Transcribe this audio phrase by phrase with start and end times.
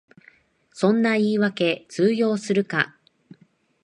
[0.73, 2.97] そんな言いわけ通用するか